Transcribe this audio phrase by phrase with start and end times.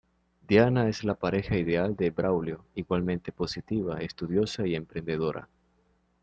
[0.47, 5.47] Diana es la pareja ideal de Braulio, igualmente positiva, estudiosa y emprendedora.